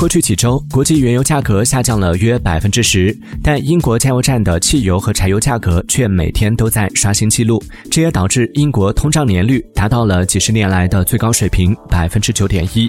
[0.00, 7.62] 过去几周国际原油价格下降了约百分之十但英国加油站的汽油和柴油价格却每天都在刷新纪录。
[7.90, 12.88] 这也导致英国通胀年率达到了几十年来的最高水平百分之九点一。